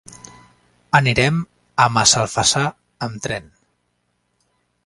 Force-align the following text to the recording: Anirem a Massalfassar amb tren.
Anirem 0.99 1.37
a 1.85 1.87
Massalfassar 1.97 2.65
amb 3.09 3.23
tren. 3.27 3.49